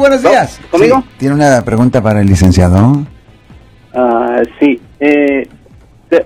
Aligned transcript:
buenos 0.00 0.22
días. 0.22 0.60
¿Conmigo? 0.70 1.02
Sí, 1.02 1.14
Tiene 1.18 1.34
una 1.34 1.62
pregunta 1.62 2.02
para 2.02 2.20
el 2.20 2.26
licenciado. 2.26 3.04
Ah, 3.94 4.42
sí. 4.58 4.80
Eh, 4.98 5.46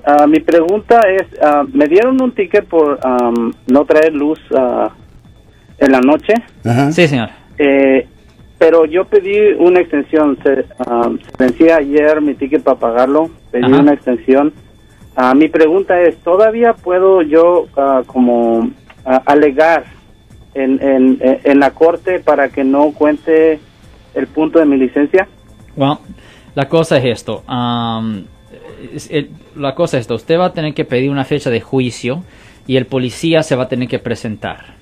ah, 0.06 0.26
mi 0.26 0.40
pregunta 0.40 1.00
es, 1.10 1.26
ah, 1.42 1.64
me 1.72 1.86
dieron 1.88 2.20
un 2.22 2.32
ticket 2.32 2.66
por 2.66 3.00
am, 3.02 3.52
no 3.66 3.84
traer 3.84 4.14
luz 4.14 4.38
ah, 4.56 4.90
en 5.78 5.92
la 5.92 6.00
noche, 6.00 6.34
Ajá. 6.64 6.92
Sí, 6.92 7.08
señor. 7.08 7.30
eh, 7.58 8.06
pero 8.58 8.86
yo 8.86 9.04
pedí 9.04 9.36
una 9.58 9.80
extensión. 9.80 10.38
Se, 10.42 10.64
vencía 11.38 11.76
ayer 11.78 12.20
mi 12.20 12.34
ticket 12.34 12.62
para 12.62 12.78
pagarlo, 12.78 13.28
pedí 13.50 13.64
Ajá. 13.64 13.80
una 13.80 13.92
extensión. 13.92 14.52
Ah, 15.16 15.34
mi 15.34 15.48
pregunta 15.48 16.00
es, 16.00 16.16
¿todavía 16.18 16.74
puedo 16.74 17.22
yo 17.22 17.66
ah, 17.76 18.02
como 18.06 18.70
ah, 19.04 19.22
alegar 19.26 19.84
en, 20.54 20.80
en, 20.82 21.18
en 21.44 21.58
la 21.60 21.70
corte 21.72 22.20
para 22.20 22.48
que 22.48 22.64
no 22.64 22.92
cuente 22.92 23.58
el 24.14 24.26
punto 24.28 24.58
de 24.58 24.66
mi 24.66 24.76
licencia? 24.76 25.26
Bueno, 25.76 26.00
la 26.54 26.68
cosa 26.68 26.98
es 26.98 27.04
esto. 27.06 27.42
el- 29.10 29.30
la 29.56 29.74
cosa 29.74 29.96
es 29.96 30.02
esto. 30.02 30.14
Usted 30.14 30.38
va 30.38 30.46
a 30.46 30.52
tener 30.52 30.74
que 30.74 30.84
pedir 30.84 31.10
una 31.10 31.24
fecha 31.24 31.50
de 31.50 31.60
juicio 31.60 32.22
y 32.66 32.76
el 32.76 32.86
policía 32.86 33.42
se 33.42 33.56
va 33.56 33.64
a 33.64 33.68
tener 33.68 33.88
que 33.88 33.98
presentar. 33.98 34.74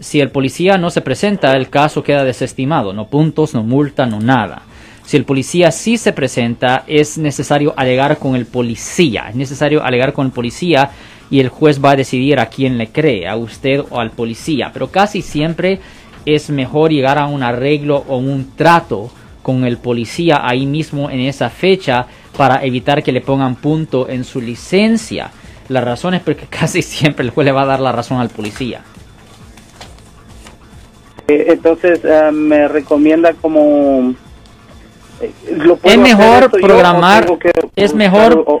Si 0.00 0.20
el 0.20 0.30
policía 0.30 0.78
no 0.78 0.90
se 0.90 1.00
presenta, 1.00 1.52
el 1.56 1.68
caso 1.70 2.02
queda 2.04 2.24
desestimado. 2.24 2.92
No 2.92 3.08
puntos, 3.08 3.54
no 3.54 3.62
multa, 3.64 4.06
no 4.06 4.20
nada. 4.20 4.62
Si 5.08 5.16
el 5.16 5.24
policía 5.24 5.70
sí 5.70 5.96
se 5.96 6.12
presenta, 6.12 6.84
es 6.86 7.16
necesario 7.16 7.72
alegar 7.78 8.18
con 8.18 8.36
el 8.36 8.44
policía. 8.44 9.30
Es 9.30 9.36
necesario 9.36 9.82
alegar 9.82 10.12
con 10.12 10.26
el 10.26 10.32
policía 10.32 10.90
y 11.30 11.40
el 11.40 11.48
juez 11.48 11.82
va 11.82 11.92
a 11.92 11.96
decidir 11.96 12.38
a 12.38 12.50
quién 12.50 12.76
le 12.76 12.88
cree, 12.88 13.26
a 13.26 13.34
usted 13.34 13.80
o 13.88 14.00
al 14.00 14.10
policía. 14.10 14.68
Pero 14.70 14.88
casi 14.88 15.22
siempre 15.22 15.78
es 16.26 16.50
mejor 16.50 16.90
llegar 16.90 17.16
a 17.16 17.26
un 17.26 17.42
arreglo 17.42 18.04
o 18.06 18.18
un 18.18 18.54
trato 18.54 19.10
con 19.42 19.64
el 19.64 19.78
policía 19.78 20.46
ahí 20.46 20.66
mismo 20.66 21.08
en 21.08 21.20
esa 21.20 21.48
fecha 21.48 22.04
para 22.36 22.62
evitar 22.62 23.02
que 23.02 23.10
le 23.10 23.22
pongan 23.22 23.56
punto 23.56 24.10
en 24.10 24.24
su 24.24 24.42
licencia. 24.42 25.30
La 25.70 25.80
razón 25.80 26.12
es 26.12 26.20
porque 26.20 26.44
casi 26.50 26.82
siempre 26.82 27.24
el 27.24 27.30
juez 27.30 27.46
le 27.46 27.52
va 27.52 27.62
a 27.62 27.66
dar 27.66 27.80
la 27.80 27.92
razón 27.92 28.20
al 28.20 28.28
policía. 28.28 28.82
Eh, 31.28 31.46
entonces 31.48 32.04
ah, 32.04 32.30
me 32.30 32.68
recomienda 32.68 33.32
como 33.32 34.14
eh, 35.20 35.32
¿lo 35.50 35.76
puedo 35.76 35.94
Es 35.94 36.00
mejor 36.00 36.42
yo 36.52 36.66
programar, 36.66 37.26
que 37.38 37.50
es 37.76 37.94
mejor, 37.94 38.44
o- 38.46 38.60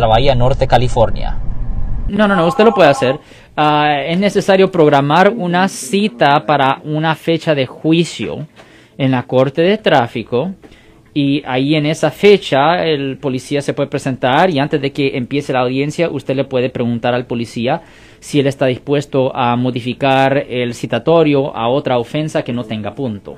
la 0.00 0.06
Bahía 0.06 0.34
Norte, 0.34 0.66
California. 0.66 1.38
No, 2.08 2.26
no, 2.26 2.34
no, 2.34 2.46
usted 2.46 2.64
lo 2.64 2.74
puede 2.74 2.88
hacer. 2.88 3.18
Ah, 3.56 4.02
es 4.04 4.18
necesario 4.18 4.70
programar 4.70 5.32
una 5.36 5.68
cita 5.68 6.44
para 6.46 6.80
una 6.84 7.14
fecha 7.14 7.54
de 7.54 7.66
juicio 7.66 8.46
en 8.98 9.12
la 9.12 9.22
corte 9.22 9.62
de 9.62 9.78
tráfico 9.78 10.52
y 11.12 11.42
ahí 11.46 11.74
en 11.74 11.86
esa 11.86 12.10
fecha 12.10 12.84
el 12.84 13.18
policía 13.18 13.62
se 13.62 13.74
puede 13.74 13.88
presentar 13.88 14.50
y 14.50 14.58
antes 14.58 14.80
de 14.80 14.92
que 14.92 15.16
empiece 15.16 15.52
la 15.52 15.60
audiencia 15.60 16.08
usted 16.08 16.36
le 16.36 16.44
puede 16.44 16.70
preguntar 16.70 17.14
al 17.14 17.26
policía 17.26 17.82
si 18.20 18.38
él 18.38 18.46
está 18.46 18.66
dispuesto 18.66 19.34
a 19.34 19.56
modificar 19.56 20.36
el 20.48 20.74
citatorio 20.74 21.56
a 21.56 21.68
otra 21.68 21.98
ofensa 21.98 22.42
que 22.42 22.52
no 22.52 22.64
tenga 22.64 22.94
punto. 22.94 23.36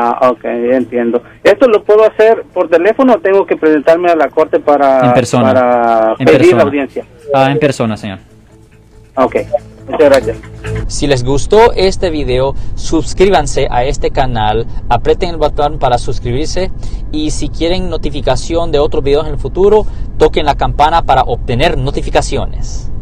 Ah, 0.00 0.30
ok, 0.30 0.44
entiendo. 0.44 1.22
¿Esto 1.42 1.66
lo 1.68 1.82
puedo 1.82 2.04
hacer 2.04 2.44
por 2.54 2.68
teléfono 2.68 3.14
o 3.14 3.18
tengo 3.18 3.44
que 3.46 3.56
presentarme 3.56 4.08
a 4.10 4.14
la 4.14 4.28
corte 4.28 4.60
para, 4.60 5.06
En 5.08 5.12
persona. 5.12 5.52
para 5.52 6.14
En 6.18 6.24
pedir 6.26 6.38
persona. 6.38 6.56
la 6.58 6.62
audiencia? 6.62 7.04
Ah, 7.34 7.50
en 7.50 7.58
persona, 7.58 7.96
señor. 7.96 8.18
Ok, 9.16 9.34
muchas 9.88 10.08
gracias. 10.08 10.36
Si 10.86 11.08
les 11.08 11.24
gustó 11.24 11.72
este 11.72 12.10
video, 12.10 12.54
suscríbanse 12.76 13.66
a 13.70 13.82
este 13.84 14.10
canal, 14.12 14.66
aprieten 14.88 15.30
el 15.30 15.36
botón 15.36 15.78
para 15.80 15.98
suscribirse 15.98 16.70
y 17.10 17.32
si 17.32 17.48
quieren 17.48 17.90
notificación 17.90 18.70
de 18.70 18.78
otros 18.78 19.02
videos 19.02 19.26
en 19.26 19.32
el 19.32 19.38
futuro, 19.38 19.84
toquen 20.16 20.46
la 20.46 20.54
campana 20.54 21.02
para 21.02 21.22
obtener 21.22 21.76
notificaciones. 21.76 22.92